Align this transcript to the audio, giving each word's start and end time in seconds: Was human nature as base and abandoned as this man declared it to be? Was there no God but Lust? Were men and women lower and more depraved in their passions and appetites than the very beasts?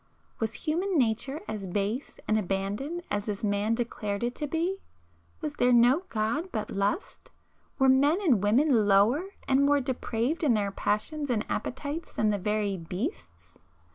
Was 0.39 0.55
human 0.55 0.97
nature 0.97 1.41
as 1.47 1.67
base 1.67 2.19
and 2.27 2.35
abandoned 2.35 3.03
as 3.11 3.25
this 3.27 3.43
man 3.43 3.75
declared 3.75 4.23
it 4.23 4.33
to 4.37 4.47
be? 4.47 4.77
Was 5.41 5.53
there 5.53 5.71
no 5.71 6.05
God 6.09 6.51
but 6.51 6.71
Lust? 6.71 7.29
Were 7.77 7.87
men 7.87 8.19
and 8.19 8.41
women 8.41 8.87
lower 8.87 9.25
and 9.47 9.63
more 9.63 9.79
depraved 9.79 10.43
in 10.43 10.55
their 10.55 10.71
passions 10.71 11.29
and 11.29 11.45
appetites 11.47 12.13
than 12.13 12.31
the 12.31 12.39
very 12.39 12.77
beasts? 12.77 13.59